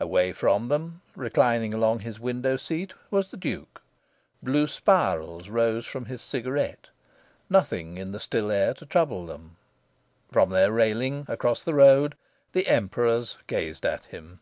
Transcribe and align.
Away 0.00 0.32
from 0.32 0.66
them, 0.66 1.00
reclining 1.14 1.72
along 1.72 2.00
his 2.00 2.18
window 2.18 2.56
seat, 2.56 2.92
was 3.08 3.30
the 3.30 3.36
Duke. 3.36 3.82
Blue 4.42 4.66
spirals 4.66 5.48
rose 5.48 5.86
from 5.86 6.06
his 6.06 6.20
cigarette, 6.20 6.88
nothing 7.48 7.96
in 7.96 8.10
the 8.10 8.18
still 8.18 8.50
air 8.50 8.74
to 8.74 8.84
trouble 8.84 9.26
them. 9.26 9.58
From 10.32 10.50
their 10.50 10.72
railing, 10.72 11.24
across 11.28 11.62
the 11.62 11.72
road, 11.74 12.16
the 12.50 12.66
Emperors 12.66 13.38
gazed 13.46 13.86
at 13.86 14.06
him. 14.06 14.40